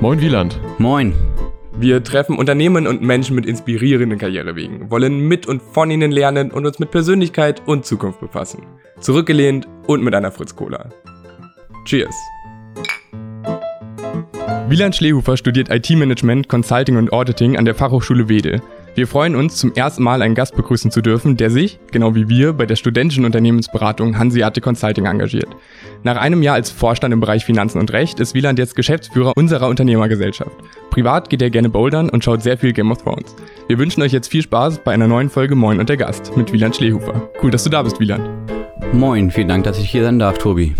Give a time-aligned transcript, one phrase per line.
[0.00, 0.60] Moin Wieland.
[0.78, 1.12] Moin.
[1.76, 6.66] Wir treffen Unternehmen und Menschen mit inspirierenden Karrierewegen, wollen mit und von ihnen lernen und
[6.66, 8.62] uns mit Persönlichkeit und Zukunft befassen.
[9.00, 10.88] Zurückgelehnt und mit einer Fritz Cola.
[11.84, 12.14] Cheers.
[14.68, 18.62] Wieland Schlehufer studiert IT-Management, Consulting und Auditing an der Fachhochschule Wedel.
[18.94, 22.28] Wir freuen uns, zum ersten Mal einen Gast begrüßen zu dürfen, der sich, genau wie
[22.28, 25.48] wir, bei der studentischen Unternehmensberatung Hanseatic Consulting engagiert.
[26.02, 29.68] Nach einem Jahr als Vorstand im Bereich Finanzen und Recht ist Wieland jetzt Geschäftsführer unserer
[29.68, 30.56] Unternehmergesellschaft.
[30.90, 33.36] Privat geht er gerne bouldern und schaut sehr viel Game of Thrones.
[33.68, 36.52] Wir wünschen euch jetzt viel Spaß bei einer neuen Folge Moin und der Gast mit
[36.52, 37.30] Wieland Schlehufer.
[37.42, 38.28] Cool, dass du da bist, Wieland.
[38.92, 40.74] Moin, vielen Dank, dass ich hier sein darf, Tobi.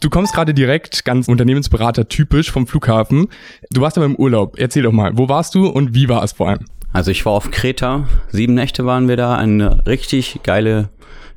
[0.00, 3.28] Du kommst gerade direkt, ganz Unternehmensberater typisch vom Flughafen.
[3.70, 4.56] Du warst aber im Urlaub.
[4.58, 6.66] Erzähl doch mal, wo warst du und wie war es vor allem?
[6.94, 10.90] Also ich war auf Kreta, sieben Nächte waren wir da, eine richtig geile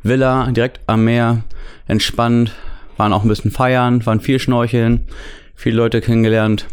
[0.04, 1.42] Villa, direkt am Meer,
[1.88, 2.56] entspannt,
[2.96, 5.08] waren auch ein bisschen feiern, waren viel schnorcheln,
[5.56, 6.68] viele Leute kennengelernt,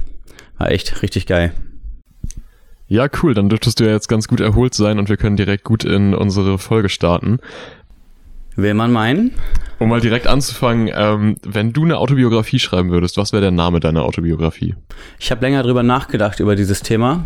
[0.58, 1.54] war echt richtig geil.
[2.86, 5.64] Ja, cool, dann dürftest du ja jetzt ganz gut erholt sein und wir können direkt
[5.64, 7.38] gut in unsere Folge starten.
[8.54, 9.32] Will man meinen?
[9.78, 13.80] Um mal direkt anzufangen, ähm, wenn du eine Autobiografie schreiben würdest, was wäre der Name
[13.80, 14.74] deiner Autobiografie?
[15.18, 17.24] Ich habe länger drüber nachgedacht über dieses Thema.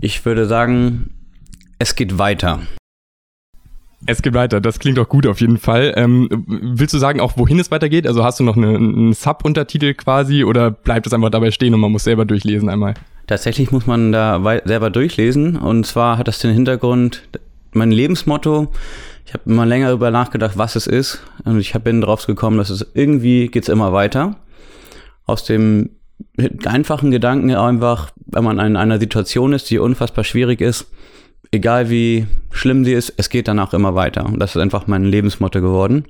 [0.00, 1.10] Ich würde sagen,
[1.80, 2.60] es geht weiter.
[4.06, 5.92] Es geht weiter, das klingt auch gut auf jeden Fall.
[5.96, 8.06] Ähm, willst du sagen auch, wohin es weitergeht?
[8.06, 11.80] Also hast du noch eine, einen Sub-Untertitel quasi oder bleibt es einfach dabei stehen und
[11.80, 12.94] man muss selber durchlesen einmal?
[13.26, 17.28] Tatsächlich muss man da selber durchlesen und zwar hat das den Hintergrund,
[17.72, 18.68] mein Lebensmotto,
[19.26, 22.70] ich habe immer länger darüber nachgedacht, was es ist und ich bin drauf gekommen, dass
[22.70, 24.36] es irgendwie geht's immer weiter.
[25.26, 25.90] Aus dem
[26.66, 30.86] einfachen Gedanken einfach, wenn man in einer Situation ist, die unfassbar schwierig ist,
[31.50, 34.26] egal wie schlimm sie ist, es geht danach immer weiter.
[34.26, 36.04] Und das ist einfach mein Lebensmotto geworden.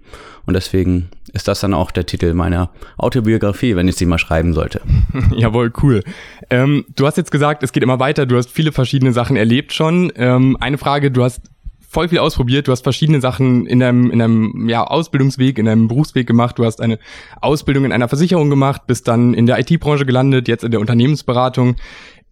[0.47, 4.55] Und deswegen ist das dann auch der Titel meiner Autobiografie, wenn ich sie mal schreiben
[4.55, 4.81] sollte.
[5.37, 6.03] Jawohl, cool.
[6.51, 8.27] Ähm, du hast jetzt gesagt, es geht immer weiter.
[8.27, 10.11] Du hast viele verschiedene Sachen erlebt schon.
[10.17, 11.43] Ähm, eine Frage, du hast
[11.89, 12.69] voll viel ausprobiert.
[12.69, 16.59] Du hast verschiedene Sachen in deinem, in deinem ja, Ausbildungsweg, in deinem Berufsweg gemacht.
[16.59, 16.99] Du hast eine
[17.41, 21.77] Ausbildung in einer Versicherung gemacht, bist dann in der IT-Branche gelandet, jetzt in der Unternehmensberatung.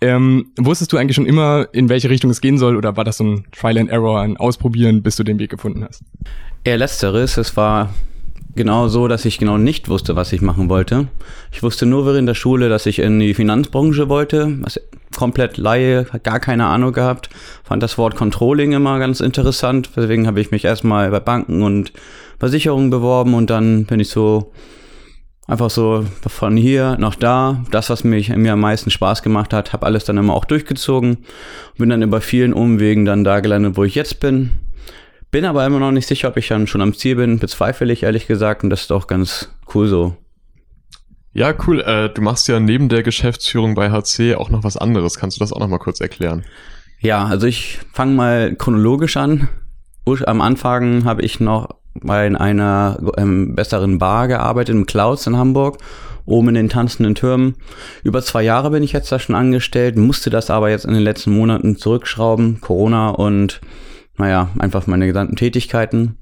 [0.02, 3.16] Ähm, wusstest du eigentlich schon immer, in welche Richtung es gehen soll, oder war das
[3.16, 6.02] so ein Trial and Error, ein Ausprobieren, bis du den Weg gefunden hast?
[6.64, 7.38] Eher letzteres.
[7.38, 7.94] Es war
[8.54, 11.08] genau so, dass ich genau nicht wusste, was ich machen wollte.
[11.50, 14.78] Ich wusste nur während der Schule, dass ich in die Finanzbranche wollte, was
[15.16, 17.30] komplett Laie, gar keine Ahnung gehabt.
[17.64, 19.90] Fand das Wort Controlling immer ganz interessant.
[19.96, 21.92] Deswegen habe ich mich erstmal bei Banken und
[22.38, 24.52] Versicherungen beworben und dann bin ich so
[25.46, 27.64] einfach so von hier nach da.
[27.70, 31.18] Das, was mich, mir am meisten Spaß gemacht hat, habe alles dann immer auch durchgezogen.
[31.78, 34.50] Bin dann über vielen Umwegen dann da gelandet, wo ich jetzt bin.
[35.30, 37.38] Bin aber immer noch nicht sicher, ob ich dann schon am Ziel bin.
[37.38, 40.16] Bezweifle ich ehrlich gesagt und das ist auch ganz cool so.
[41.36, 41.82] Ja, cool.
[41.82, 45.18] Äh, du machst ja neben der Geschäftsführung bei HC auch noch was anderes.
[45.18, 46.44] Kannst du das auch noch mal kurz erklären?
[46.98, 49.50] Ja, also ich fange mal chronologisch an.
[50.24, 55.76] Am Anfang habe ich noch bei einer ähm, besseren Bar gearbeitet, im Clouds in Hamburg,
[56.24, 57.56] oben in den tanzenden Türmen.
[58.02, 61.02] Über zwei Jahre bin ich jetzt da schon angestellt, musste das aber jetzt in den
[61.02, 63.60] letzten Monaten zurückschrauben, Corona und
[64.16, 66.16] naja, einfach meine gesamten Tätigkeiten.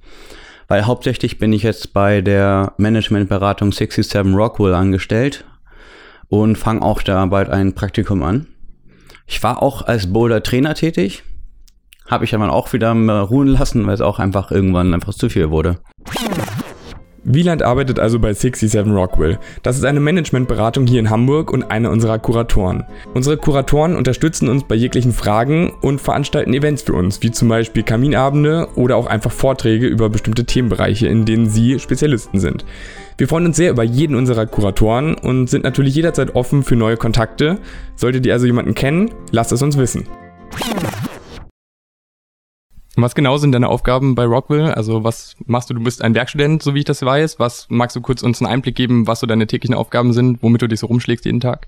[0.68, 5.44] Weil hauptsächlich bin ich jetzt bei der Managementberatung 67 Rockwell angestellt
[6.28, 8.46] und fange auch da bald ein Praktikum an.
[9.26, 11.22] Ich war auch als Boulder-Trainer tätig,
[12.08, 15.50] habe ich aber auch wieder ruhen lassen, weil es auch einfach irgendwann einfach zu viel
[15.50, 15.78] wurde.
[17.24, 19.38] Wieland arbeitet also bei 67 Rockwell.
[19.62, 22.84] Das ist eine Managementberatung hier in Hamburg und eine unserer Kuratoren.
[23.14, 27.82] Unsere Kuratoren unterstützen uns bei jeglichen Fragen und veranstalten Events für uns, wie zum Beispiel
[27.82, 32.64] Kaminabende oder auch einfach Vorträge über bestimmte Themenbereiche, in denen sie Spezialisten sind.
[33.16, 36.96] Wir freuen uns sehr über jeden unserer Kuratoren und sind natürlich jederzeit offen für neue
[36.96, 37.58] Kontakte.
[37.96, 40.06] Solltet ihr also jemanden kennen, lasst es uns wissen.
[42.96, 44.76] Was genau sind deine Aufgaben bei Rockville?
[44.76, 45.74] Also was machst du?
[45.74, 47.38] Du bist ein Werkstudent, so wie ich das weiß.
[47.40, 50.62] Was magst du kurz uns einen Einblick geben, was so deine täglichen Aufgaben sind, womit
[50.62, 51.66] du dich so rumschlägst jeden Tag?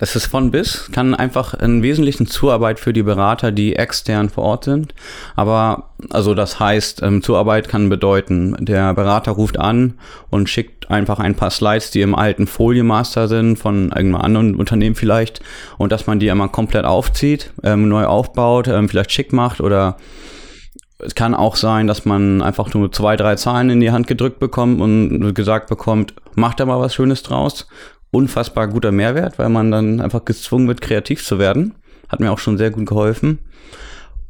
[0.00, 4.44] Das ist von bis, kann einfach in Wesentlichen Zuarbeit für die Berater, die extern vor
[4.44, 4.94] Ort sind.
[5.36, 9.98] Aber also das heißt, ähm, Zuarbeit kann bedeuten, der Berater ruft an
[10.30, 14.96] und schickt einfach ein paar Slides, die im alten Foliemaster sind, von irgendeinem anderen Unternehmen
[14.96, 15.42] vielleicht,
[15.76, 19.98] und dass man die einmal komplett aufzieht, ähm, neu aufbaut, ähm, vielleicht schick macht oder
[21.04, 24.38] es kann auch sein, dass man einfach nur zwei, drei Zahlen in die Hand gedrückt
[24.38, 27.66] bekommt und gesagt bekommt, mach da mal was Schönes draus.
[28.10, 31.74] Unfassbar guter Mehrwert, weil man dann einfach gezwungen wird, kreativ zu werden.
[32.08, 33.38] Hat mir auch schon sehr gut geholfen.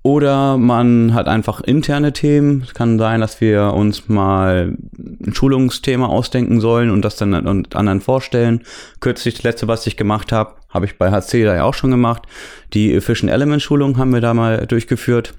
[0.02, 2.62] Oder man hat einfach interne Themen.
[2.62, 8.00] Es kann sein, dass wir uns mal ein Schulungsthema ausdenken sollen und das dann anderen
[8.00, 8.62] vorstellen.
[9.00, 11.90] Kürzlich das letzte, was ich gemacht habe, habe ich bei HC da ja auch schon
[11.90, 12.22] gemacht.
[12.72, 15.34] Die Efficient Element Schulung haben wir da mal durchgeführt.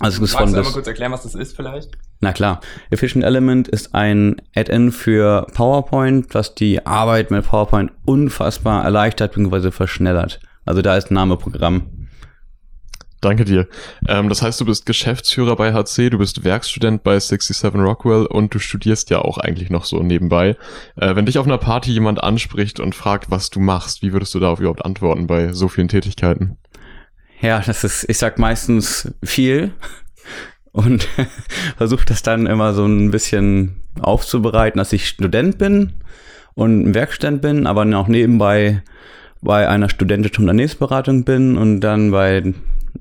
[0.00, 1.90] Also ist von du mal kurz erklären, was das ist vielleicht?
[2.20, 2.60] Na klar.
[2.90, 9.70] Efficient Element ist ein Add-in für PowerPoint, was die Arbeit mit PowerPoint unfassbar erleichtert bzw.
[9.70, 10.40] verschnellert.
[10.64, 12.04] Also da ist Name Programm.
[13.24, 13.68] Danke dir.
[14.06, 18.54] Ähm, das heißt, du bist Geschäftsführer bei HC, du bist Werkstudent bei 67 Rockwell und
[18.54, 20.56] du studierst ja auch eigentlich noch so nebenbei.
[20.96, 24.34] Äh, wenn dich auf einer Party jemand anspricht und fragt, was du machst, wie würdest
[24.34, 26.58] du darauf überhaupt antworten bei so vielen Tätigkeiten?
[27.44, 29.72] Ja, das ist, ich sag meistens viel
[30.72, 31.06] und
[31.76, 35.92] versuche das dann immer so ein bisschen aufzubereiten, dass ich Student bin
[36.54, 38.82] und ein Werkstudent bin, aber noch nebenbei
[39.42, 42.54] bei einer studentischen Unternehmensberatung bin und dann bei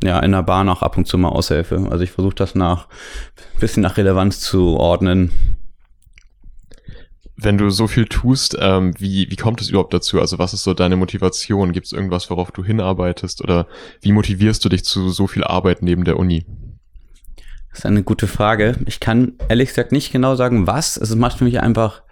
[0.04, 1.88] ja, in der Bahn auch ab und zu mal aushelfe.
[1.90, 2.90] Also ich versuche das nach
[3.62, 5.32] bisschen nach Relevanz zu ordnen.
[7.36, 10.20] Wenn du so viel tust, ähm, wie, wie kommt es überhaupt dazu?
[10.22, 11.72] Also was ist so deine Motivation?
[11.72, 13.42] Gibt es irgendwas, worauf du hinarbeitest?
[13.42, 13.68] Oder
[14.02, 16.46] wie motivierst du dich zu so viel Arbeit neben der Uni?
[17.70, 18.76] Das ist eine gute Frage.
[18.86, 20.96] Ich kann ehrlich gesagt nicht genau sagen, was.
[20.96, 22.04] Es macht für mich einfach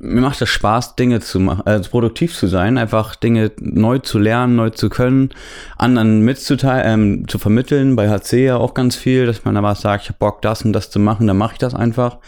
[0.00, 4.18] mir macht es Spaß, Dinge zu machen, also produktiv zu sein, einfach Dinge neu zu
[4.18, 5.30] lernen, neu zu können,
[5.76, 7.94] anderen mitzuteilen, ähm, zu vermitteln.
[7.94, 10.62] Bei HC ja auch ganz viel, dass man da was sagt, ich habe Bock, das
[10.62, 12.18] und das zu machen, dann mache ich das einfach.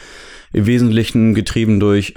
[0.54, 2.14] Im Wesentlichen getrieben durch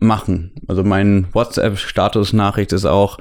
[0.00, 0.52] Machen.
[0.68, 3.18] Also mein WhatsApp-Status-Nachricht ist auch,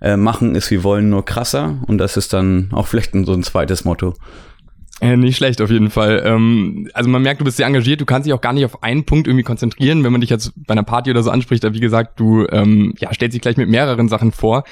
[0.00, 1.80] äh, machen ist wie wollen, nur krasser.
[1.88, 4.14] Und das ist dann auch vielleicht so ein zweites Motto.
[5.00, 6.22] Äh, nicht schlecht auf jeden Fall.
[6.26, 8.82] Ähm, also man merkt, du bist sehr engagiert, du kannst dich auch gar nicht auf
[8.82, 11.64] einen Punkt irgendwie konzentrieren, wenn man dich jetzt bei einer Party oder so anspricht.
[11.64, 14.64] Aber wie gesagt, du ähm, ja, stellst dich gleich mit mehreren Sachen vor.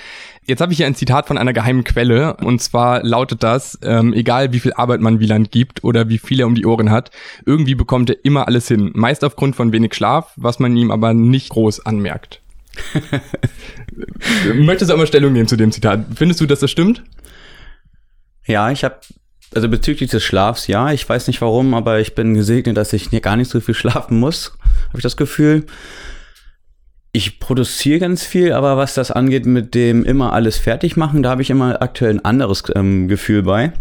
[0.46, 4.12] Jetzt habe ich hier ein Zitat von einer geheimen Quelle und zwar lautet das, ähm,
[4.12, 7.10] egal wie viel Arbeit man Wieland gibt oder wie viel er um die Ohren hat,
[7.46, 8.90] irgendwie bekommt er immer alles hin.
[8.94, 12.42] Meist aufgrund von wenig Schlaf, was man ihm aber nicht groß anmerkt.
[14.54, 16.04] Möchtest du auch mal Stellung nehmen zu dem Zitat?
[16.14, 17.02] Findest du, dass das stimmt?
[18.46, 19.00] Ja, ich habe
[19.54, 23.10] also bezüglich des Schlafs, ja, ich weiß nicht warum, aber ich bin gesegnet, dass ich
[23.22, 24.52] gar nicht so viel schlafen muss,
[24.88, 25.64] habe ich das Gefühl.
[27.12, 31.30] Ich produziere ganz viel, aber was das angeht mit dem immer alles fertig machen, da
[31.30, 33.72] habe ich immer aktuell ein anderes ähm, Gefühl bei.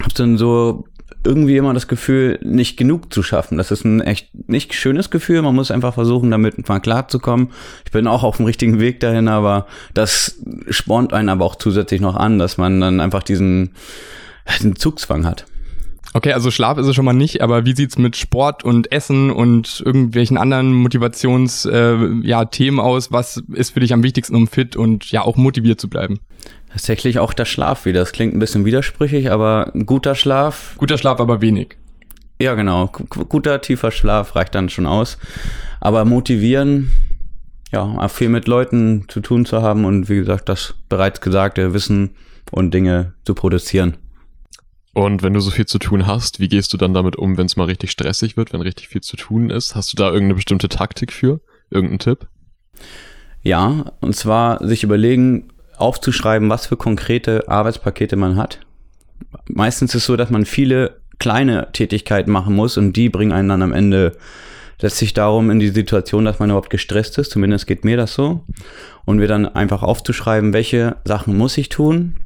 [0.00, 0.84] Habe dann so
[1.24, 3.58] irgendwie immer das Gefühl, nicht genug zu schaffen.
[3.58, 5.42] Das ist ein echt nicht schönes Gefühl.
[5.42, 7.50] Man muss einfach versuchen, damit mal klarzukommen.
[7.84, 10.38] Ich bin auch auf dem richtigen Weg dahin, aber das
[10.70, 13.72] spornt einen aber auch zusätzlich noch an, dass man dann einfach diesen
[14.46, 15.46] einen Zugzwang hat.
[16.16, 19.30] Okay, also Schlaf ist es schon mal nicht, aber wie sieht's mit Sport und Essen
[19.30, 23.12] und irgendwelchen anderen Motivations äh, ja, Themen aus?
[23.12, 26.20] Was ist für dich am wichtigsten, um fit und ja auch motiviert zu bleiben?
[26.70, 28.00] Tatsächlich auch der Schlaf wieder.
[28.00, 30.74] Das klingt ein bisschen widersprüchlich, aber guter Schlaf.
[30.78, 31.76] Guter Schlaf, aber wenig.
[32.40, 32.86] Ja, genau.
[32.88, 35.18] Guter, tiefer Schlaf reicht dann schon aus.
[35.80, 36.92] Aber motivieren,
[37.72, 42.10] ja, viel mit Leuten zu tun zu haben und wie gesagt, das bereits gesagte Wissen
[42.50, 43.96] und Dinge zu produzieren.
[44.96, 47.44] Und wenn du so viel zu tun hast, wie gehst du dann damit um, wenn
[47.44, 49.74] es mal richtig stressig wird, wenn richtig viel zu tun ist?
[49.74, 51.40] Hast du da irgendeine bestimmte Taktik für?
[51.68, 52.26] Irgendeinen Tipp?
[53.42, 58.60] Ja, und zwar sich überlegen, aufzuschreiben, was für konkrete Arbeitspakete man hat.
[59.50, 63.50] Meistens ist es so, dass man viele kleine Tätigkeiten machen muss und die bringen einen
[63.50, 64.16] dann am Ende
[64.80, 67.32] letztlich darum in die Situation, dass man überhaupt gestresst ist.
[67.32, 68.46] Zumindest geht mir das so.
[69.04, 72.16] Und wir dann einfach aufzuschreiben, welche Sachen muss ich tun,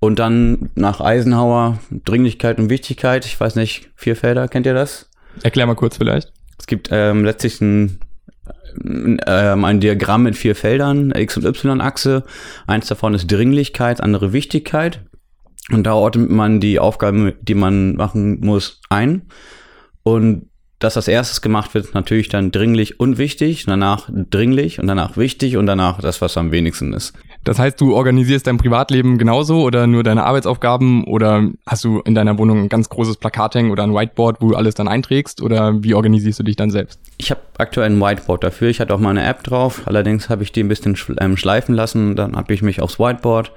[0.00, 3.26] und dann nach Eisenhower Dringlichkeit und Wichtigkeit.
[3.26, 5.08] Ich weiß nicht, vier Felder, kennt ihr das?
[5.42, 6.32] Erklär mal kurz vielleicht.
[6.58, 8.00] Es gibt ähm, letztlich ein,
[8.84, 12.24] ähm, ein Diagramm mit vier Feldern, X- und Y-Achse.
[12.66, 15.02] Eins davon ist Dringlichkeit, andere Wichtigkeit.
[15.70, 19.22] Und da ordnet man die Aufgaben, die man machen muss, ein.
[20.02, 20.46] Und
[20.78, 25.58] das als erstes gemacht wird, natürlich dann dringlich und wichtig, danach dringlich und danach wichtig
[25.58, 27.12] und danach das, was am wenigsten ist.
[27.44, 32.14] Das heißt, du organisierst dein Privatleben genauso oder nur deine Arbeitsaufgaben oder hast du in
[32.14, 35.40] deiner Wohnung ein ganz großes Plakat hängen oder ein Whiteboard, wo du alles dann einträgst
[35.40, 37.00] oder wie organisierst du dich dann selbst?
[37.16, 38.68] Ich habe aktuell ein Whiteboard dafür.
[38.68, 39.82] Ich hatte auch mal eine App drauf.
[39.86, 42.14] Allerdings habe ich die ein bisschen ähm, schleifen lassen.
[42.14, 43.52] Dann habe ich mich aufs Whiteboard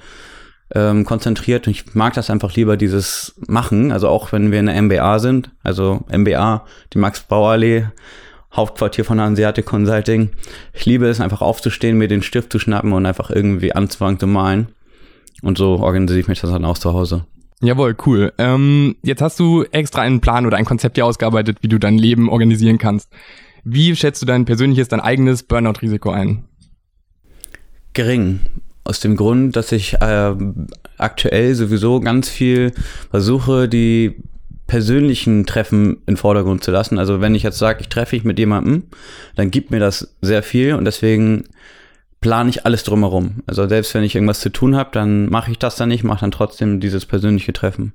[0.73, 1.67] ähm, konzentriert.
[1.67, 3.91] Ich mag das einfach lieber, dieses Machen.
[3.91, 7.87] Also auch wenn wir in der MBA sind, also MBA, die Max-Brauer-Allee,
[8.55, 10.29] Hauptquartier von Hanseatic Consulting.
[10.73, 14.27] Ich liebe es einfach aufzustehen, mir den Stift zu schnappen und einfach irgendwie anzufangen zu
[14.27, 14.67] malen.
[15.41, 17.25] Und so organisiere ich mich das dann auch zu Hause.
[17.61, 18.33] Jawohl, cool.
[18.37, 21.97] Ähm, jetzt hast du extra einen Plan oder ein Konzept hier ausgearbeitet, wie du dein
[21.97, 23.09] Leben organisieren kannst.
[23.63, 26.43] Wie schätzt du dein persönliches, dein eigenes Burnout-Risiko ein?
[27.93, 28.41] Gering.
[28.83, 30.35] aus dem Grund, dass ich äh,
[30.97, 32.73] aktuell sowieso ganz viel
[33.09, 34.15] versuche, die
[34.73, 36.97] persönlichen Treffen in Vordergrund zu lassen.
[36.97, 38.85] Also wenn ich jetzt sage, ich treffe mich mit jemandem,
[39.35, 41.43] dann gibt mir das sehr viel und deswegen
[42.21, 43.43] plane ich alles drumherum.
[43.45, 46.21] Also selbst wenn ich irgendwas zu tun habe, dann mache ich das dann nicht, mache
[46.21, 47.93] dann trotzdem dieses persönliche Treffen.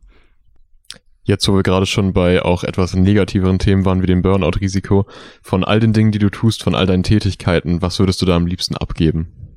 [1.24, 5.08] Jetzt, wo wir gerade schon bei auch etwas negativeren Themen waren wie dem Burnout-Risiko,
[5.42, 8.36] von all den Dingen, die du tust, von all deinen Tätigkeiten, was würdest du da
[8.36, 9.47] am liebsten abgeben?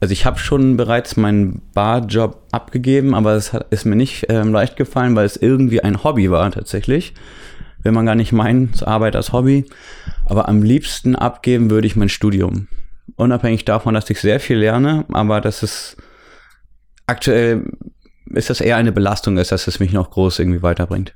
[0.00, 4.52] Also ich habe schon bereits meinen Barjob abgegeben, aber es hat, ist mir nicht ähm,
[4.52, 7.14] leicht gefallen, weil es irgendwie ein Hobby war tatsächlich.
[7.82, 9.64] Will man gar nicht meinen, zur Arbeit als Hobby.
[10.26, 12.68] Aber am liebsten abgeben würde ich mein Studium.
[13.16, 15.96] Unabhängig davon, dass ich sehr viel lerne, aber das ist
[17.06, 17.64] aktuell
[18.34, 21.14] ist das eher eine Belastung ist, dass es mich noch groß irgendwie weiterbringt.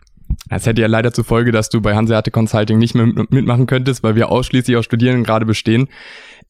[0.49, 4.03] Das hätte ja leider zur Folge, dass du bei Hanseate Consulting nicht mehr mitmachen könntest,
[4.03, 5.89] weil wir ausschließlich aus Studierenden gerade bestehen.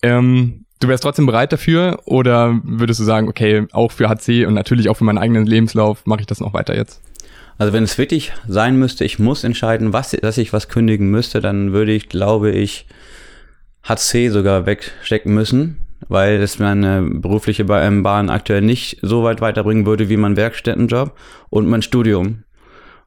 [0.02, 4.54] Ähm, du wärst trotzdem bereit dafür oder würdest du sagen, okay, auch für HC und
[4.54, 7.00] natürlich auch für meinen eigenen Lebenslauf mache ich das noch weiter jetzt?
[7.58, 11.40] Also wenn es wirklich sein müsste, ich muss entscheiden, was, dass ich was kündigen müsste,
[11.40, 12.86] dann würde ich, glaube ich,
[13.84, 20.08] HC sogar wegstecken müssen, weil es meine berufliche Bahn aktuell nicht so weit weiterbringen würde
[20.08, 21.16] wie mein Werkstättenjob
[21.50, 22.44] und mein Studium.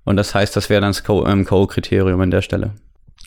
[0.04, 2.72] Und das heißt, das wäre dann das Co-Kriterium an der Stelle.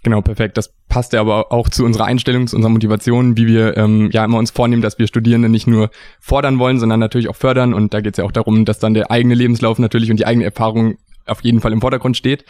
[0.02, 0.57] Genau, perfekt.
[0.57, 4.25] Das passt ja aber auch zu unserer Einstellung, zu unserer Motivation, wie wir ähm, ja
[4.25, 5.90] immer uns vornehmen, dass wir Studierende nicht nur
[6.21, 7.75] fordern wollen, sondern natürlich auch fördern.
[7.75, 10.26] Und da geht es ja auch darum, dass dann der eigene Lebenslauf natürlich und die
[10.26, 12.45] eigene Erfahrung auf jeden Fall im Vordergrund steht.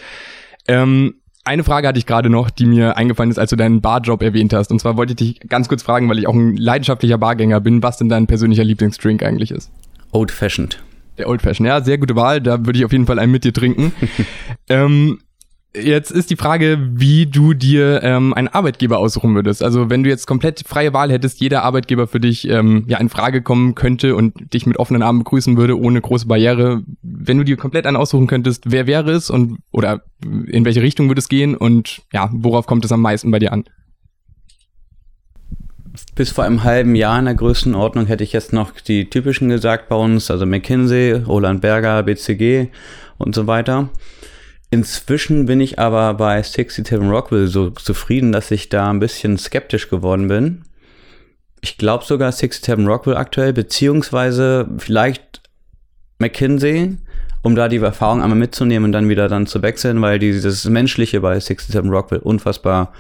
[0.67, 1.15] Ähm,
[1.45, 4.53] eine Frage hatte ich gerade noch, die mir eingefallen ist, als du deinen Barjob erwähnt
[4.53, 4.71] hast.
[4.71, 7.83] Und zwar wollte ich dich ganz kurz fragen, weil ich auch ein leidenschaftlicher Bargänger bin,
[7.83, 9.71] was denn dein persönlicher Lieblingsdrink eigentlich ist.
[10.13, 10.83] Old Fashioned.
[11.17, 12.43] Der Old Fashioned, ja, sehr gute Wahl.
[12.43, 13.93] Da würde ich auf jeden Fall einen mit dir trinken.
[14.69, 15.21] ähm,
[15.75, 19.63] Jetzt ist die Frage, wie du dir ähm, einen Arbeitgeber aussuchen würdest.
[19.63, 23.11] Also wenn du jetzt komplett freie Wahl hättest, jeder Arbeitgeber für dich ähm, ja in
[23.11, 26.83] Frage kommen könnte und dich mit offenen Armen begrüßen würde, ohne große Barriere.
[27.03, 31.09] Wenn du dir komplett einen aussuchen könntest, wer wäre es und oder in welche Richtung
[31.09, 33.65] würde es gehen und ja, worauf kommt es am meisten bei dir an?
[36.15, 39.91] Bis vor einem halben Jahr in der Größenordnung hätte ich jetzt noch die typischen gesagt
[39.91, 42.69] bei uns, also McKinsey, Roland Berger, BCG
[43.19, 43.91] und so weiter.
[44.71, 49.89] Inzwischen bin ich aber bei 67 Rockwell so zufrieden, dass ich da ein bisschen skeptisch
[49.89, 50.65] geworden bin.
[51.61, 55.41] Ich glaube sogar 67 Rockwell aktuell, beziehungsweise vielleicht
[56.19, 56.99] McKinsey,
[57.43, 61.21] um da die Erfahrung einmal mitzunehmen und dann wieder dann zu wechseln, weil dieses Menschliche
[61.21, 62.93] bei 67 Rockwell unfassbar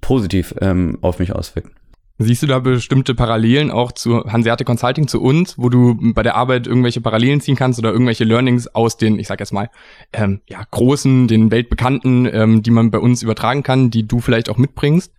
[0.00, 1.70] positiv ähm, auf mich auswirkt.
[2.18, 6.36] Siehst du da bestimmte Parallelen auch zu Hanseate Consulting, zu uns, wo du bei der
[6.36, 9.70] Arbeit irgendwelche Parallelen ziehen kannst oder irgendwelche Learnings aus den, ich sag jetzt mal,
[10.12, 14.50] ähm, ja, großen, den weltbekannten, ähm, die man bei uns übertragen kann, die du vielleicht
[14.50, 15.12] auch mitbringst?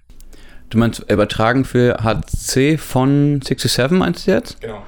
[0.69, 4.61] Du meinst übertragen für HC von 67, meinst du jetzt?
[4.61, 4.83] Genau.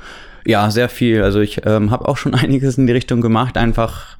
[0.46, 1.24] Ja, sehr viel.
[1.24, 3.58] Also ich ähm, habe auch schon einiges in die Richtung gemacht.
[3.58, 4.18] Einfach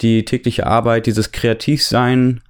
[0.00, 2.40] die tägliche Arbeit, dieses Kreativsein,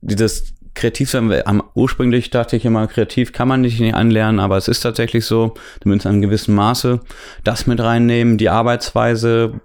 [0.00, 1.42] dieses kreativ sein,
[1.74, 5.54] ursprünglich dachte ich immer, kreativ kann man nicht anlernen, aber es ist tatsächlich so,
[5.84, 7.00] musst in einem gewissen Maße
[7.44, 9.60] das mit reinnehmen, die Arbeitsweise,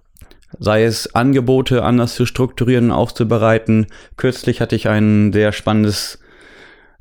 [0.59, 3.87] sei es Angebote anders zu strukturieren, aufzubereiten.
[4.17, 6.19] Kürzlich hatte ich ein sehr spannendes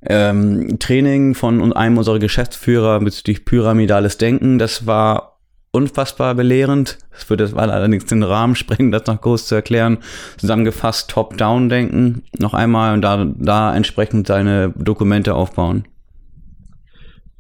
[0.05, 4.59] ähm, Training von einem unserer Geschäftsführer bezüglich pyramidales Denken.
[4.59, 5.32] Das war
[5.73, 6.99] unfassbar belehrend.
[7.11, 9.99] Es würde allerdings den Rahmen sprengen, das noch groß zu erklären.
[10.37, 15.87] Zusammengefasst Top-Down-Denken noch einmal und da, da entsprechend seine Dokumente aufbauen.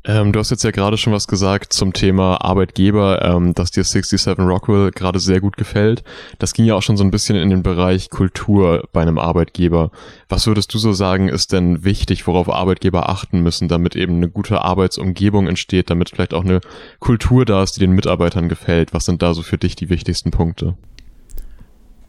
[0.04, 3.84] Ähm, du hast jetzt ja gerade schon was gesagt zum Thema Arbeitgeber, ähm, dass dir
[3.84, 6.02] 67 Rockwell gerade sehr gut gefällt.
[6.40, 9.92] Das ging ja auch schon so ein bisschen in den Bereich Kultur bei einem Arbeitgeber.
[10.28, 14.28] Was würdest du so sagen, ist denn wichtig, worauf Arbeitgeber achten müssen, damit eben eine
[14.28, 16.60] gute Arbeitsumgebung entsteht, damit vielleicht auch eine
[16.98, 18.92] Kultur da ist, die den Mitarbeitern gefällt?
[18.92, 20.74] Was sind da so für dich die wichtigsten Punkte?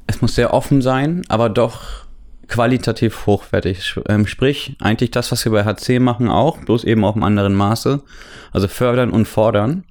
[0.08, 2.06] Es muss sehr offen sein, aber doch
[2.48, 4.00] qualitativ hochwertig.
[4.08, 7.54] Ähm, sprich, eigentlich das, was wir bei HC machen, auch, bloß eben auf einem anderen
[7.56, 8.02] Maße.
[8.52, 9.86] Also fördern und fordern.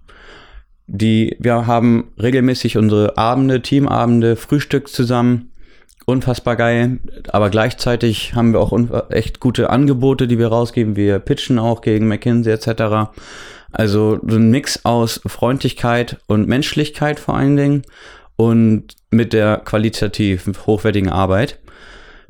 [0.87, 5.51] Die, wir haben regelmäßig unsere Abende, Teamabende, Frühstück zusammen.
[6.05, 6.99] Unfassbar geil.
[7.29, 8.73] Aber gleichzeitig haben wir auch
[9.11, 10.97] echt gute Angebote, die wir rausgeben.
[10.97, 13.13] Wir pitchen auch gegen McKinsey etc.
[13.71, 17.83] Also so ein Mix aus Freundlichkeit und Menschlichkeit vor allen Dingen
[18.37, 21.59] und mit der qualitativ hochwertigen Arbeit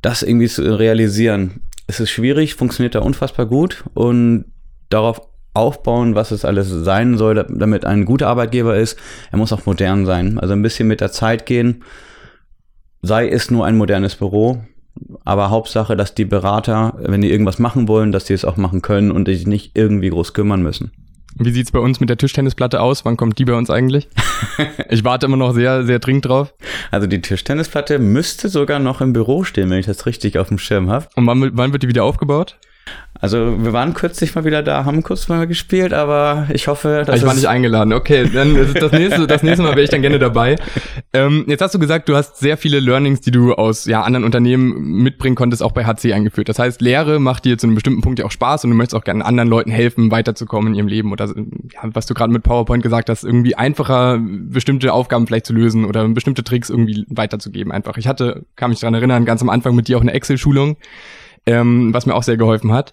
[0.02, 1.62] das irgendwie zu realisieren.
[1.86, 4.44] Es ist schwierig, funktioniert da unfassbar gut und
[4.88, 5.22] darauf
[5.54, 8.98] aufbauen, was es alles sein soll, damit ein guter Arbeitgeber ist.
[9.30, 11.84] Er muss auch modern sein, also ein bisschen mit der Zeit gehen.
[13.02, 14.62] Sei es nur ein modernes Büro,
[15.24, 18.82] aber Hauptsache, dass die Berater, wenn die irgendwas machen wollen, dass die es auch machen
[18.82, 20.92] können und sich nicht irgendwie groß kümmern müssen.
[21.36, 23.04] Wie sieht's bei uns mit der Tischtennisplatte aus?
[23.04, 24.08] Wann kommt die bei uns eigentlich?
[24.90, 26.54] ich warte immer noch sehr, sehr dringend drauf.
[26.90, 30.58] Also die Tischtennisplatte müsste sogar noch im Büro stehen, wenn ich das richtig auf dem
[30.58, 31.08] Schirm habe.
[31.16, 32.58] Und wann, wann wird die wieder aufgebaut?
[33.22, 37.20] Also wir waren kürzlich mal wieder da, haben kurz mal gespielt, aber ich hoffe, dass
[37.20, 37.92] Ich war nicht eingeladen.
[37.92, 40.56] Okay, dann das nächste, das nächste Mal wäre ich dann gerne dabei.
[41.12, 44.24] Ähm, jetzt hast du gesagt, du hast sehr viele Learnings, die du aus ja, anderen
[44.24, 46.48] Unternehmen mitbringen konntest, auch bei HC eingeführt.
[46.48, 49.00] Das heißt, Lehre macht dir zu einem bestimmten Punkt ja auch Spaß und du möchtest
[49.00, 52.42] auch gerne anderen Leuten helfen, weiterzukommen in ihrem Leben oder ja, was du gerade mit
[52.42, 57.70] PowerPoint gesagt hast, irgendwie einfacher bestimmte Aufgaben vielleicht zu lösen oder bestimmte Tricks irgendwie weiterzugeben.
[57.70, 57.98] Einfach.
[57.98, 60.76] Ich hatte, kann mich daran erinnern, ganz am Anfang mit dir auch eine Excel-Schulung
[61.46, 62.92] ähm, was mir auch sehr geholfen hat.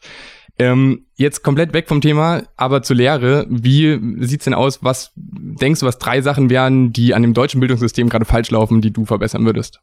[0.57, 3.45] Ähm, jetzt komplett weg vom Thema, aber zur Lehre.
[3.49, 4.83] Wie sieht's denn aus?
[4.83, 8.81] Was denkst du, was drei Sachen wären, die an dem deutschen Bildungssystem gerade falsch laufen,
[8.81, 9.79] die du verbessern würdest?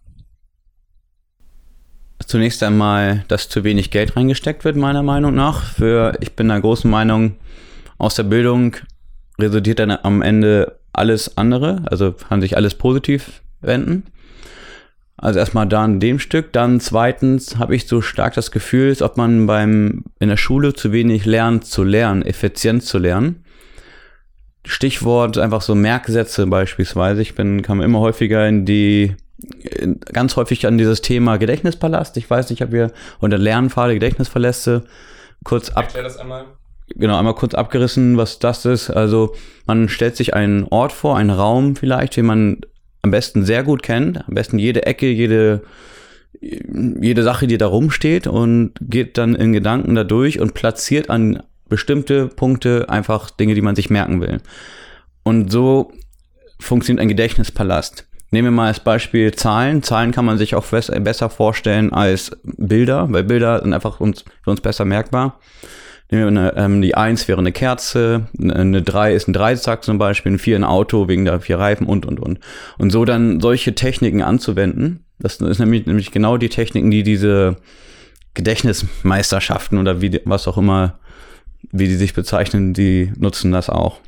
[2.26, 5.62] Zunächst einmal, dass zu wenig Geld reingesteckt wird, meiner Meinung nach.
[5.62, 7.36] Für, ich bin der großen Meinung,
[7.98, 8.76] aus der Bildung
[9.38, 14.04] resultiert dann am Ende alles andere, also kann sich alles positiv wenden.
[15.18, 16.52] Also erstmal da in dem Stück.
[16.52, 20.74] Dann zweitens habe ich so stark das Gefühl, als ob man beim in der Schule
[20.74, 23.44] zu wenig lernt zu lernen, effizient zu lernen.
[24.64, 27.22] Stichwort einfach so Merksätze beispielsweise.
[27.22, 29.14] Ich bin kam immer häufiger in die
[30.12, 32.16] ganz häufig an dieses Thema Gedächtnispalast.
[32.16, 34.84] Ich weiß nicht, ob wir unter Lernpfade Gedächtnisverlässe
[35.44, 35.84] kurz ab.
[35.84, 36.44] Erklär das einmal.
[36.88, 38.90] Genau, einmal kurz abgerissen, was das ist.
[38.90, 39.34] Also
[39.66, 42.60] man stellt sich einen Ort vor, einen Raum vielleicht, den man
[43.06, 45.62] am besten sehr gut kennt, am besten jede Ecke, jede,
[46.40, 51.42] jede Sache, die da rumsteht und geht dann in Gedanken da durch und platziert an
[51.68, 54.40] bestimmte Punkte einfach Dinge, die man sich merken will.
[55.22, 55.92] Und so
[56.58, 58.08] funktioniert ein Gedächtnispalast.
[58.32, 59.84] Nehmen wir mal als Beispiel Zahlen.
[59.84, 64.50] Zahlen kann man sich auch besser vorstellen als Bilder, weil Bilder sind einfach uns, für
[64.50, 65.38] uns besser merkbar.
[66.08, 70.38] Eine, ähm, die 1 wäre eine Kerze, eine 3 ist ein Dreizack zum Beispiel, ein
[70.38, 72.38] 4 ein Auto wegen der vier Reifen und, und, und.
[72.78, 77.56] Und so dann solche Techniken anzuwenden, das ist nämlich, nämlich genau die Techniken, die diese
[78.34, 80.98] Gedächtnismeisterschaften oder wie, was auch immer,
[81.72, 84.00] wie die sich bezeichnen, die nutzen das auch.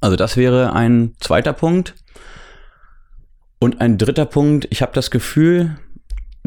[0.00, 1.94] Also das wäre ein zweiter Punkt.
[3.58, 5.76] Und ein dritter Punkt, ich habe das Gefühl,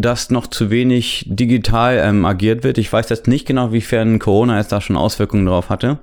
[0.02, 2.78] dass noch zu wenig digital ähm, agiert wird.
[2.78, 6.00] Ich weiß jetzt nicht genau, wiefern Corona jetzt da schon Auswirkungen drauf hatte.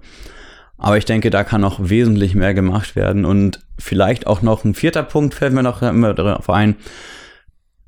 [0.78, 3.24] Aber ich denke, da kann noch wesentlich mehr gemacht werden.
[3.24, 6.76] Und vielleicht auch noch ein vierter Punkt fällt mir noch immer darauf ein.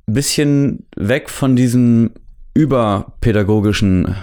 [0.07, 2.13] Bisschen weg von diesem
[2.55, 4.17] überpädagogischen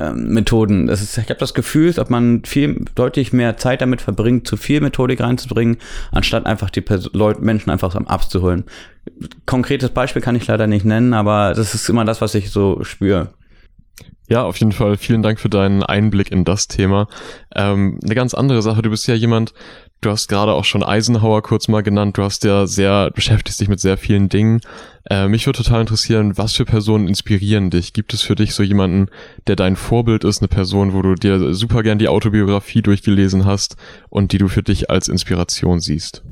[0.00, 0.86] ähm, Methoden.
[0.86, 4.56] Das ist, ich habe das Gefühl, dass man viel deutlich mehr Zeit damit verbringt, zu
[4.56, 5.76] viel Methodik reinzubringen,
[6.10, 8.64] anstatt einfach die Pers Leute, Menschen einfach abzuholen.
[9.46, 12.82] Konkretes Beispiel kann ich leider nicht nennen, aber das ist immer das, was ich so
[12.84, 13.30] spüre.
[14.28, 14.96] Ja, auf jeden Fall.
[14.96, 17.08] Vielen Dank für deinen Einblick in das Thema.
[17.54, 18.80] Ähm, eine ganz andere Sache.
[18.80, 19.52] Du bist ja jemand,
[20.00, 22.16] du hast gerade auch schon Eisenhower kurz mal genannt.
[22.16, 24.60] Du hast ja sehr, beschäftigst dich mit sehr vielen Dingen.
[25.10, 27.92] Äh, mich würde total interessieren, was für Personen inspirieren dich?
[27.92, 29.08] Gibt es für dich so jemanden,
[29.46, 33.76] der dein Vorbild ist, eine Person, wo du dir super gern die Autobiografie durchgelesen hast
[34.08, 36.22] und die du für dich als Inspiration siehst?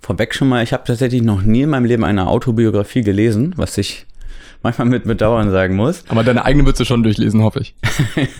[0.00, 3.76] Vorweg schon mal, ich habe tatsächlich noch nie in meinem Leben eine Autobiografie gelesen, was
[3.78, 4.06] ich
[4.62, 6.04] manchmal mit Bedauern sagen muss.
[6.08, 7.74] Aber deine eigene würdest du schon durchlesen, hoffe ich.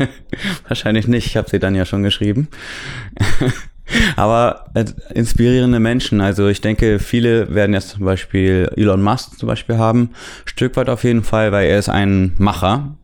[0.69, 2.49] Wahrscheinlich nicht, ich habe sie dann ja schon geschrieben.
[4.17, 9.49] Aber äh, inspirierende Menschen, also ich denke, viele werden jetzt zum Beispiel Elon Musk zum
[9.49, 10.11] Beispiel haben,
[10.45, 12.97] Stück weit auf jeden Fall, weil er ist ein Macher.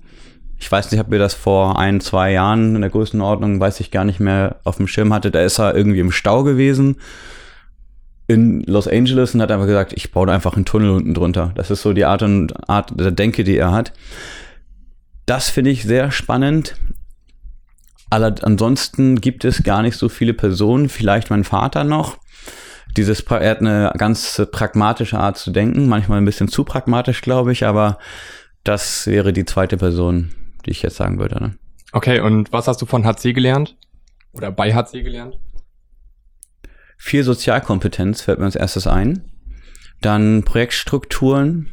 [0.59, 3.91] Ich weiß nicht, ob wir das vor ein, zwei Jahren in der Größenordnung, weiß ich
[3.91, 5.31] gar nicht mehr, auf dem Schirm hatte.
[5.31, 6.97] Da ist er irgendwie im Stau gewesen
[8.29, 11.53] in Los Angeles und hat einfach gesagt, ich baue da einfach einen Tunnel unten drunter.
[11.55, 13.93] Das ist so die Art und Art der Denke, die er hat.
[15.27, 16.77] Das finde ich sehr spannend.
[18.11, 22.19] Aller, ansonsten gibt es gar nicht so viele Personen, vielleicht mein Vater noch.
[22.97, 27.53] Dieses, er hat eine ganz pragmatische Art zu denken, manchmal ein bisschen zu pragmatisch, glaube
[27.53, 27.99] ich, aber
[28.65, 30.31] das wäre die zweite Person,
[30.67, 31.43] die ich jetzt sagen würde.
[31.43, 31.57] Ne?
[31.93, 33.77] Okay, und was hast du von HC gelernt?
[34.33, 35.39] Oder bei HC gelernt?
[37.05, 39.25] Viel Sozialkompetenz fällt mir als erstes ein.
[40.03, 41.67] Dann Projektstrukturen,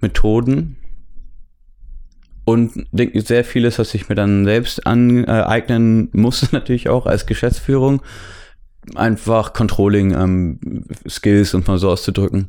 [0.00, 0.76] Methoden
[2.44, 8.02] und sehr vieles, was ich mir dann selbst aneignen muss, natürlich auch als Geschäftsführung.
[8.96, 12.48] Einfach Controlling ähm, Skills und mal so auszudrücken.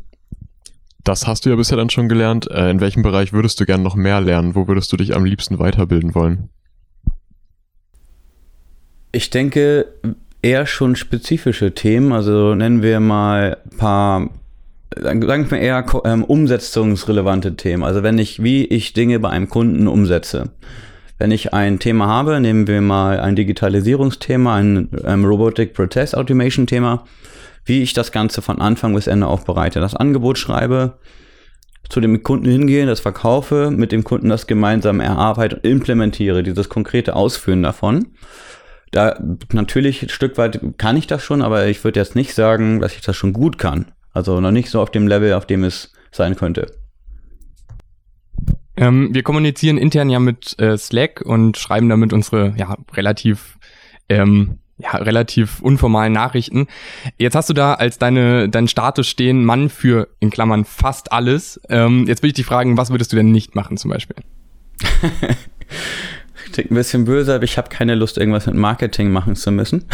[1.03, 2.49] Das hast du ja bisher dann schon gelernt.
[2.49, 4.55] Äh, in welchem Bereich würdest du gern noch mehr lernen?
[4.55, 6.49] Wo würdest du dich am liebsten weiterbilden wollen?
[9.11, 9.93] Ich denke,
[10.41, 12.11] eher schon spezifische Themen.
[12.11, 14.29] Also nennen wir mal ein paar,
[14.95, 17.83] sagen wir eher ähm, umsetzungsrelevante Themen.
[17.83, 20.51] Also wenn ich, wie ich Dinge bei einem Kunden umsetze.
[21.21, 26.65] wenn ich ein Thema habe, nehmen wir mal ein Digitalisierungsthema, ein ähm, Robotic Process Automation
[26.65, 27.03] Thema,
[27.65, 30.97] wie ich das Ganze von Anfang bis Ende aufbereite, das Angebot schreibe,
[31.89, 36.69] zu dem Kunden hingehe, das verkaufe, mit dem Kunden das gemeinsam erarbeite und implementiere, dieses
[36.69, 38.07] konkrete Ausführen davon.
[38.91, 39.19] Da
[39.53, 42.95] natürlich ein Stück weit kann ich das schon, aber ich würde jetzt nicht sagen, dass
[42.95, 43.91] ich das schon gut kann.
[44.13, 46.71] Also noch nicht so auf dem Level, auf dem es sein könnte.
[48.75, 53.57] Ähm, wir kommunizieren intern ja mit äh, Slack und schreiben damit unsere ja relativ
[54.07, 56.67] ähm, ja, relativ unformalen Nachrichten.
[57.17, 61.59] Jetzt hast du da als deine, dein Status stehen Mann für, in Klammern, fast alles.
[61.69, 64.15] Ähm, jetzt will ich dich fragen, was würdest du denn nicht machen zum Beispiel?
[66.51, 69.85] Klingt ein bisschen böse, aber ich habe keine Lust, irgendwas mit Marketing machen zu müssen.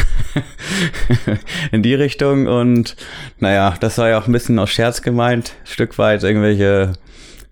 [1.71, 2.47] In die Richtung.
[2.47, 2.95] Und
[3.39, 5.55] naja, das war ja auch ein bisschen aus Scherz gemeint.
[5.61, 6.93] Ein Stück weit irgendwelche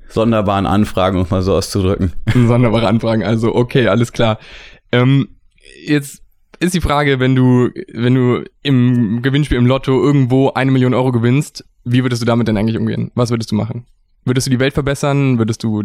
[0.10, 2.14] sonderbaren Anfragen, um mal so auszudrücken.
[2.34, 4.40] Sonderbare Anfragen, also okay, alles klar.
[4.92, 5.30] Ähm,
[5.86, 6.22] jetzt
[6.60, 11.12] ist die Frage, wenn du, wenn du im Gewinnspiel im Lotto irgendwo eine Million Euro
[11.12, 13.12] gewinnst, wie würdest du damit denn eigentlich umgehen?
[13.16, 13.86] Was würdest du machen?
[14.26, 15.38] Würdest du die Welt verbessern?
[15.38, 15.84] Würdest du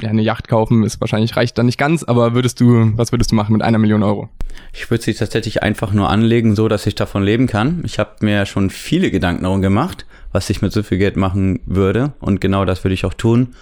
[0.00, 0.82] ja, eine Yacht kaufen?
[0.82, 3.78] Ist wahrscheinlich reicht dann nicht ganz, aber würdest du, was würdest du machen mit einer
[3.78, 4.30] Million Euro?
[4.72, 7.82] Ich würde sie tatsächlich einfach nur anlegen, so dass ich davon leben kann.
[7.84, 11.60] Ich habe mir schon viele Gedanken darum gemacht, was ich mit so viel Geld machen
[11.66, 12.14] würde.
[12.20, 13.54] Und genau das würde ich auch tun.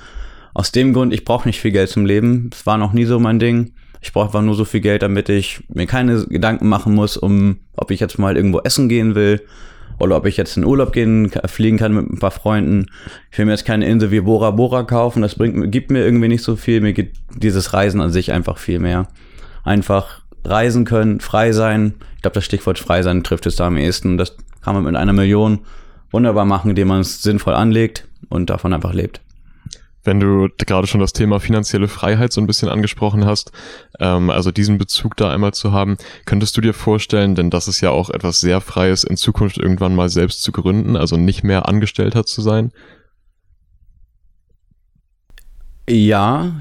[0.52, 2.50] Aus dem Grund, ich brauche nicht viel Geld zum Leben.
[2.52, 3.72] Es war noch nie so mein Ding.
[4.00, 7.56] Ich brauche einfach nur so viel Geld, damit ich mir keine Gedanken machen muss, um
[7.74, 9.40] ob ich jetzt mal irgendwo essen gehen will
[9.98, 12.86] oder ob ich jetzt in Urlaub gehen, fliegen kann mit ein paar Freunden.
[13.30, 16.28] Ich will mir jetzt keine Insel wie Bora Bora kaufen, das bringt, gibt mir irgendwie
[16.28, 16.80] nicht so viel.
[16.80, 19.08] Mir gibt dieses Reisen an sich einfach viel mehr.
[19.62, 21.94] Einfach reisen können, frei sein.
[22.16, 24.18] Ich glaube, das Stichwort frei sein trifft es da am ehesten.
[24.18, 25.60] Das kann man mit einer Million
[26.10, 29.20] wunderbar machen, indem man es sinnvoll anlegt und davon einfach lebt.
[30.04, 33.52] Wenn du gerade schon das Thema finanzielle Freiheit so ein bisschen angesprochen hast,
[33.98, 37.80] ähm, also diesen Bezug da einmal zu haben, könntest du dir vorstellen, denn das ist
[37.80, 41.68] ja auch etwas sehr Freies, in Zukunft irgendwann mal selbst zu gründen, also nicht mehr
[41.68, 42.70] Angestellter zu sein?
[45.88, 46.52] Ja,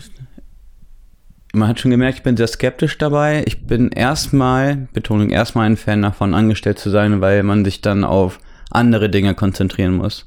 [1.54, 3.44] man hat schon gemerkt, ich bin sehr skeptisch dabei.
[3.46, 8.04] Ich bin erstmal, Betonung erstmal ein Fan davon, angestellt zu sein, weil man sich dann
[8.04, 8.40] auf
[8.72, 10.26] andere Dinge konzentrieren muss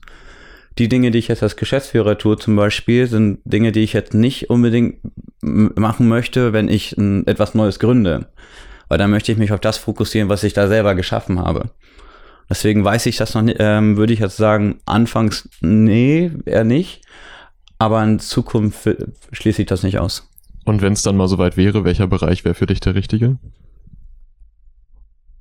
[0.78, 4.14] die Dinge, die ich jetzt als Geschäftsführer tue, zum Beispiel, sind Dinge, die ich jetzt
[4.14, 4.98] nicht unbedingt
[5.40, 8.26] machen möchte, wenn ich ein, etwas Neues gründe.
[8.88, 11.70] Weil dann möchte ich mich auf das fokussieren, was ich da selber geschaffen habe.
[12.48, 17.02] Deswegen weiß ich das noch nicht, ähm, würde ich jetzt sagen, anfangs, nee, eher nicht.
[17.78, 18.88] Aber in Zukunft
[19.32, 20.28] schließe ich das nicht aus.
[20.64, 23.38] Und wenn es dann mal soweit wäre, welcher Bereich wäre für dich der richtige?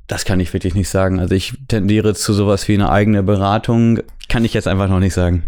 [0.08, 1.20] Das kann ich wirklich nicht sagen.
[1.20, 4.00] Also ich tendiere zu sowas wie eine eigene Beratung.
[4.30, 5.44] Kann ich jetzt einfach noch nicht sagen.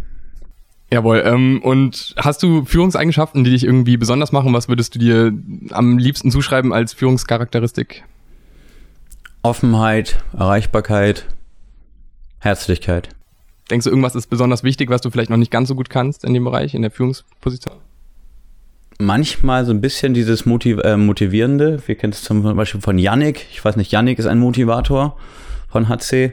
[0.91, 1.21] Jawohl.
[1.25, 4.53] Ähm, und hast du Führungseigenschaften, die dich irgendwie besonders machen?
[4.53, 5.33] Was würdest du dir
[5.71, 8.03] am liebsten zuschreiben als Führungscharakteristik?
[9.43, 11.27] Offenheit, Erreichbarkeit,
[12.39, 13.09] Herzlichkeit.
[13.69, 16.23] Denkst du, irgendwas ist besonders wichtig, was du vielleicht noch nicht ganz so gut kannst
[16.23, 17.75] in dem Bereich, in der Führungsposition?
[18.97, 21.81] Manchmal so ein bisschen dieses Motiv äh, Motivierende.
[21.85, 23.45] Wir kennen es zum Beispiel von Yannick.
[23.51, 25.17] Ich weiß nicht, Yannick ist ein Motivator
[25.69, 26.31] von HC.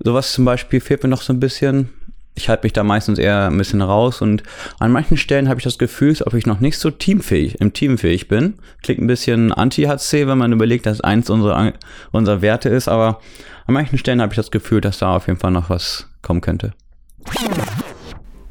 [0.00, 1.90] Sowas zum Beispiel fehlt mir noch so ein bisschen.
[2.34, 4.42] Ich halte mich da meistens eher ein bisschen raus und
[4.78, 7.74] an manchen Stellen habe ich das Gefühl, als ob ich noch nicht so teamfähig, im
[7.74, 8.54] Teamfähig bin.
[8.82, 11.74] Klingt ein bisschen anti-HC, wenn man überlegt, dass eins unserer,
[12.10, 13.20] unserer Werte ist, aber
[13.66, 16.40] an manchen Stellen habe ich das Gefühl, dass da auf jeden Fall noch was kommen
[16.40, 16.72] könnte.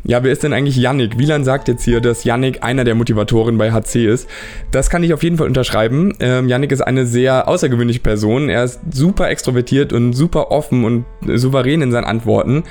[0.04, 1.20] Ja, wer ist denn eigentlich Yannick?
[1.20, 4.28] Wieland sagt jetzt hier, dass Yannick einer der Motivatoren bei HC ist.
[4.72, 6.14] Das kann ich auf jeden Fall unterschreiben.
[6.20, 8.50] Ähm, Yannick ist eine sehr außergewöhnliche Person.
[8.50, 11.06] Er ist super extrovertiert und super offen und
[11.38, 12.64] souverän in seinen Antworten.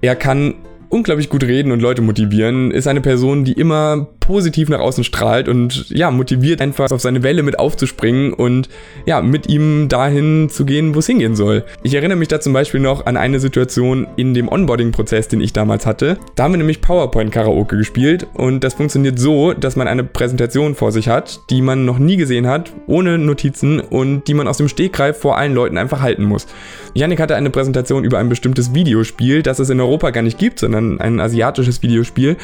[0.00, 0.54] Er kann
[0.88, 5.48] unglaublich gut reden und Leute motivieren, ist eine Person, die immer positiv nach außen strahlt
[5.48, 8.68] und ja, motiviert einfach auf seine Welle mit aufzuspringen und
[9.04, 11.64] ja, mit ihm dahin zu gehen, wo es hingehen soll.
[11.82, 15.52] Ich erinnere mich da zum Beispiel noch an eine Situation in dem Onboarding-Prozess, den ich
[15.52, 16.16] damals hatte.
[16.36, 20.92] Da haben wir nämlich PowerPoint-Karaoke gespielt und das funktioniert so, dass man eine Präsentation vor
[20.92, 24.68] sich hat, die man noch nie gesehen hat, ohne Notizen und die man aus dem
[24.68, 26.46] Stegreif vor allen Leuten einfach halten muss.
[26.94, 30.60] Yannick hatte eine Präsentation über ein bestimmtes Videospiel, das es in Europa gar nicht gibt,
[30.60, 32.36] sondern ein asiatisches Videospiel.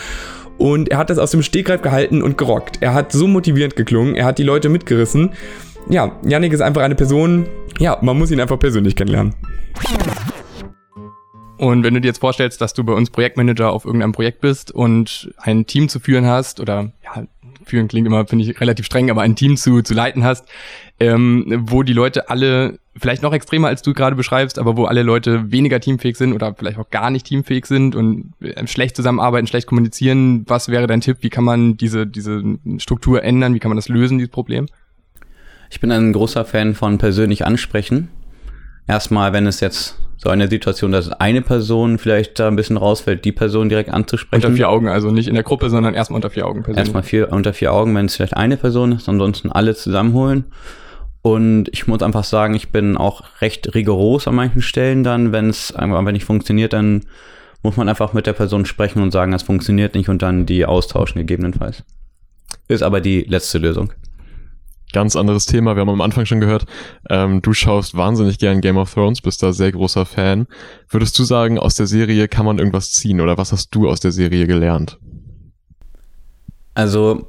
[0.58, 2.78] Und er hat das aus dem Stegreif gehalten und gerockt.
[2.80, 5.32] Er hat so motivierend geklungen, er hat die Leute mitgerissen.
[5.88, 7.46] Ja, Yannick ist einfach eine Person,
[7.78, 9.34] ja, man muss ihn einfach persönlich kennenlernen.
[11.58, 14.72] Und wenn du dir jetzt vorstellst, dass du bei uns Projektmanager auf irgendeinem Projekt bist
[14.72, 17.24] und ein Team zu führen hast, oder ja,
[17.64, 20.46] führen klingt immer, finde ich, relativ streng, aber ein Team zu, zu leiten hast,
[21.00, 25.02] ähm, wo die Leute alle vielleicht noch extremer, als du gerade beschreibst, aber wo alle
[25.02, 29.46] Leute weniger teamfähig sind oder vielleicht auch gar nicht teamfähig sind und äh, schlecht zusammenarbeiten,
[29.46, 30.44] schlecht kommunizieren.
[30.46, 31.18] Was wäre dein Tipp?
[31.20, 32.42] Wie kann man diese, diese
[32.78, 33.54] Struktur ändern?
[33.54, 34.66] Wie kann man das lösen, dieses Problem?
[35.70, 38.08] Ich bin ein großer Fan von persönlich ansprechen.
[38.86, 43.24] Erstmal, wenn es jetzt so eine Situation, dass eine Person vielleicht da ein bisschen rausfällt,
[43.24, 44.44] die Person direkt anzusprechen.
[44.44, 46.86] Unter vier Augen, also nicht in der Gruppe, sondern erstmal unter vier Augen persönlich.
[46.86, 50.44] Erstmal vier, unter vier Augen, wenn es vielleicht eine Person ist, ansonsten alle zusammenholen.
[51.26, 55.50] Und ich muss einfach sagen, ich bin auch recht rigoros an manchen Stellen dann, wenn
[55.50, 57.02] es einfach nicht funktioniert, dann
[57.64, 60.64] muss man einfach mit der Person sprechen und sagen, es funktioniert nicht und dann die
[60.64, 61.82] austauschen gegebenenfalls.
[62.68, 63.92] Ist aber die letzte Lösung
[64.92, 65.74] ganz anderes Thema.
[65.74, 66.64] Wir haben am Anfang schon gehört,
[67.10, 70.46] ähm, du schaust wahnsinnig gern Game of Thrones, bist da sehr großer Fan.
[70.88, 73.98] Würdest du sagen, aus der Serie kann man irgendwas ziehen oder was hast du aus
[73.98, 75.00] der Serie gelernt?
[76.74, 77.26] Also,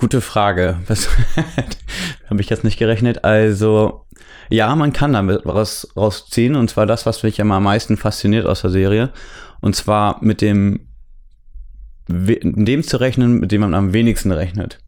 [0.00, 0.78] gute Frage.
[2.30, 3.24] Habe ich jetzt nicht gerechnet?
[3.24, 4.06] Also,
[4.48, 8.46] ja, man kann damit was rausziehen und zwar das, was mich immer am meisten fasziniert
[8.46, 9.10] aus der Serie.
[9.60, 10.88] Und zwar mit dem,
[12.08, 14.80] dem zu rechnen, mit dem man am wenigsten rechnet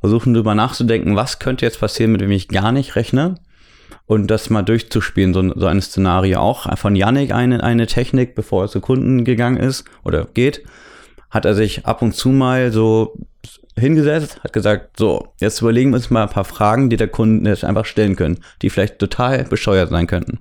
[0.00, 3.36] versuchen drüber nachzudenken, was könnte jetzt passieren, mit dem ich gar nicht rechne
[4.06, 6.76] und das mal durchzuspielen, so, so ein Szenario auch.
[6.78, 10.62] Von Yannick eine, eine Technik, bevor er zu Kunden gegangen ist oder geht,
[11.30, 13.18] hat er sich ab und zu mal so
[13.78, 17.50] hingesetzt, hat gesagt, so, jetzt überlegen wir uns mal ein paar Fragen, die der Kunde
[17.50, 20.40] jetzt einfach stellen können, die vielleicht total bescheuert sein könnten.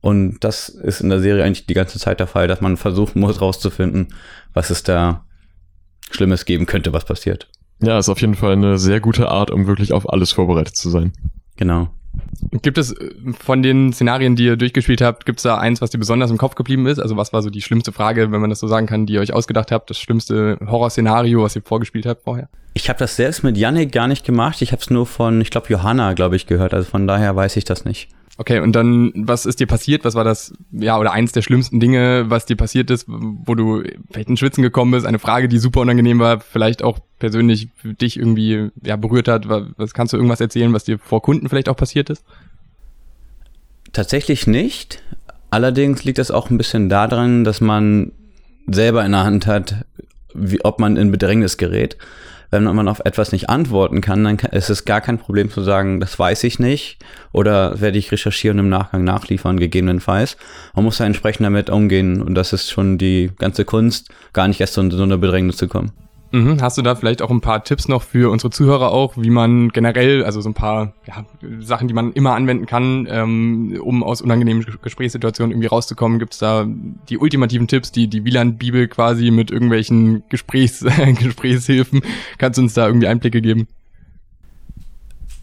[0.00, 3.20] Und das ist in der Serie eigentlich die ganze Zeit der Fall, dass man versuchen
[3.20, 4.08] muss rauszufinden,
[4.52, 5.24] was es da
[6.10, 7.48] Schlimmes geben könnte, was passiert.
[7.82, 10.90] Ja, ist auf jeden Fall eine sehr gute Art, um wirklich auf alles vorbereitet zu
[10.90, 11.12] sein.
[11.56, 11.88] Genau.
[12.62, 15.90] Gibt es äh, von den Szenarien, die ihr durchgespielt habt, gibt es da eins, was
[15.90, 16.98] dir besonders im Kopf geblieben ist?
[16.98, 19.20] Also was war so die schlimmste Frage, wenn man das so sagen kann, die ihr
[19.20, 22.48] euch ausgedacht habt, das schlimmste Horrorszenario, was ihr vorgespielt habt vorher?
[22.74, 24.60] Ich habe das selbst mit Yannick gar nicht gemacht.
[24.62, 26.74] Ich habe es nur von, ich glaube, Johanna, glaube ich, gehört.
[26.74, 28.08] Also von daher weiß ich das nicht.
[28.36, 30.04] Okay, und dann, was ist dir passiert?
[30.04, 33.84] Was war das, ja, oder eins der schlimmsten Dinge, was dir passiert ist, wo du
[34.10, 35.06] vielleicht in Schwitzen gekommen bist?
[35.06, 39.48] Eine Frage, die super unangenehm war, vielleicht auch persönlich dich irgendwie ja, berührt hat.
[39.48, 42.24] Was kannst du irgendwas erzählen, was dir vor Kunden vielleicht auch passiert ist?
[43.92, 45.00] Tatsächlich nicht.
[45.50, 48.10] Allerdings liegt das auch ein bisschen daran, dass man
[48.66, 49.84] selber in der Hand hat,
[50.34, 51.96] wie, ob man in Bedrängnis gerät
[52.62, 55.98] wenn man auf etwas nicht antworten kann, dann ist es gar kein Problem zu sagen,
[55.98, 56.98] das weiß ich nicht
[57.32, 60.36] oder werde ich recherchieren und im Nachgang nachliefern, gegebenenfalls.
[60.74, 64.60] Man muss da entsprechend damit umgehen und das ist schon die ganze Kunst, gar nicht
[64.60, 65.92] erst in so eine Bedrängnis zu kommen.
[66.34, 66.60] Mhm.
[66.60, 69.68] Hast du da vielleicht auch ein paar Tipps noch für unsere Zuhörer auch, wie man
[69.68, 71.24] generell, also so ein paar ja,
[71.60, 76.18] Sachen, die man immer anwenden kann, ähm, um aus unangenehmen Gesprächssituationen irgendwie rauszukommen?
[76.18, 76.66] Gibt es da
[77.08, 80.84] die ultimativen Tipps, die die Wieland-Bibel quasi mit irgendwelchen Gesprächs
[81.20, 82.02] Gesprächshilfen?
[82.38, 83.68] Kannst du uns da irgendwie Einblicke geben?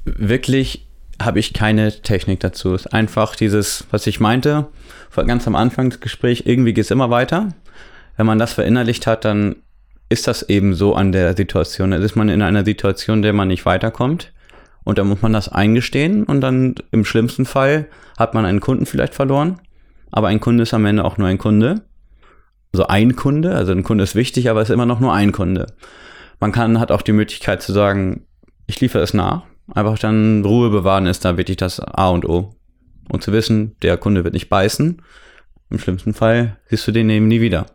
[0.03, 0.89] Wirklich
[1.21, 2.73] habe ich keine Technik dazu.
[2.73, 4.67] Es ist einfach dieses, was ich meinte,
[5.15, 7.53] ganz am Anfang des Gesprächs, irgendwie geht es immer weiter.
[8.17, 9.55] Wenn man das verinnerlicht hat, dann
[10.11, 11.91] ist das eben so an der Situation.
[11.91, 14.33] Dann ist man in einer Situation, in der man nicht weiterkommt.
[14.83, 18.85] Und dann muss man das eingestehen und dann im schlimmsten Fall hat man einen Kunden
[18.85, 19.61] vielleicht verloren.
[20.11, 21.81] Aber ein Kunde ist am Ende auch nur ein Kunde.
[22.73, 25.31] Also ein Kunde, also ein Kunde ist wichtig, aber es ist immer noch nur ein
[25.31, 25.67] Kunde.
[26.39, 28.25] Man kann, hat auch die Möglichkeit zu sagen,
[28.65, 29.43] ich liefere es nach.
[29.73, 32.55] Einfach dann Ruhe bewahren ist da wirklich das A und O.
[33.07, 35.01] Und zu wissen, der Kunde wird nicht beißen.
[35.69, 37.67] Im schlimmsten Fall siehst du den eben nie wieder.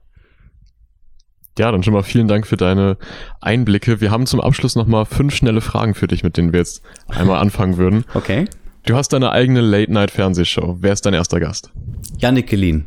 [1.58, 2.98] Ja, dann schon mal vielen Dank für deine
[3.40, 4.00] Einblicke.
[4.00, 7.38] Wir haben zum Abschluss nochmal fünf schnelle Fragen für dich, mit denen wir jetzt einmal
[7.38, 8.04] anfangen würden.
[8.14, 8.44] Okay.
[8.84, 10.76] Du hast deine eigene Late-Night-Fernsehshow.
[10.80, 11.72] Wer ist dein erster Gast?
[12.18, 12.86] Janik Gelin.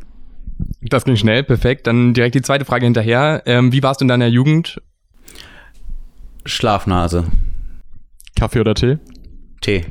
[0.82, 1.86] Das ging schnell, perfekt.
[1.86, 3.42] Dann direkt die zweite Frage hinterher.
[3.46, 4.80] Ähm, wie warst du in deiner Jugend?
[6.44, 7.26] Schlafnase.
[8.36, 8.98] Kaffee oder Tee?
[9.60, 9.84] Tee.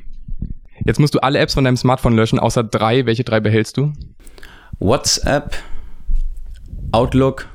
[0.86, 3.06] Jetzt musst du alle Apps von deinem Smartphone löschen, außer drei.
[3.06, 3.94] Welche drei behältst du?
[4.80, 5.58] WhatsApp,
[6.92, 7.48] Outlook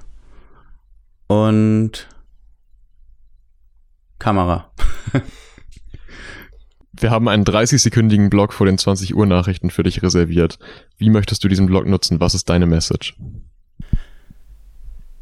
[1.27, 2.09] und
[4.19, 4.71] Kamera.
[6.93, 10.59] Wir haben einen 30-sekündigen Blog vor den 20 Uhr Nachrichten für dich reserviert.
[10.97, 12.21] Wie möchtest du diesen Blog nutzen?
[12.21, 13.17] Was ist deine Message?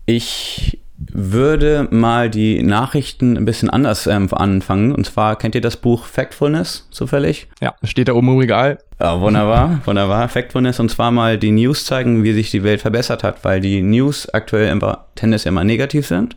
[0.05, 4.93] Ich würde mal die Nachrichten ein bisschen anders ähm, anfangen.
[4.93, 7.49] Und zwar kennt ihr das Buch Factfulness zufällig?
[7.61, 8.79] Ja, steht da oben im Regal.
[9.01, 10.29] Ja, wunderbar, wunderbar.
[10.29, 13.83] Factfulness und zwar mal die News zeigen, wie sich die Welt verbessert hat, weil die
[13.83, 16.37] News aktuell immer, tendenziell immer negativ sind.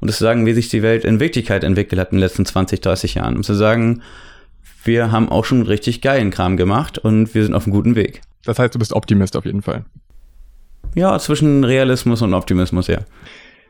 [0.00, 2.80] Und es sagen, wie sich die Welt in Wirklichkeit entwickelt hat in den letzten 20,
[2.80, 3.36] 30 Jahren.
[3.36, 4.02] Um zu sagen,
[4.84, 8.20] wir haben auch schon richtig geilen Kram gemacht und wir sind auf einem guten Weg.
[8.44, 9.84] Das heißt, du bist Optimist auf jeden Fall.
[10.94, 12.98] Ja, zwischen Realismus und Optimismus, ja.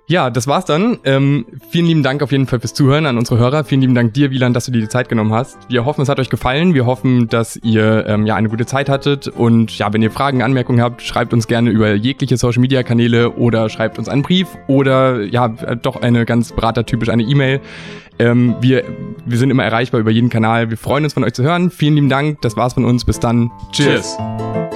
[0.08, 0.98] Ja, das war's dann.
[1.02, 3.64] Ähm, vielen lieben Dank auf jeden Fall fürs Zuhören an unsere Hörer.
[3.64, 5.58] Vielen lieben Dank dir, Wieland, dass du dir die Zeit genommen hast.
[5.68, 6.74] Wir hoffen, es hat euch gefallen.
[6.74, 9.26] Wir hoffen, dass ihr ähm, ja eine gute Zeit hattet.
[9.26, 13.32] Und ja, wenn ihr Fragen, Anmerkungen habt, schreibt uns gerne über jegliche Social Media Kanäle
[13.32, 17.60] oder schreibt uns einen Brief oder ja, doch eine ganz beratertypisch eine E-Mail.
[18.20, 18.84] Ähm, wir,
[19.24, 20.70] wir sind immer erreichbar über jeden Kanal.
[20.70, 21.70] Wir freuen uns von euch zu hören.
[21.70, 22.40] Vielen lieben Dank.
[22.42, 23.04] Das war's von uns.
[23.04, 23.50] Bis dann.
[23.72, 24.16] Cheers.
[24.16, 24.75] Cheers.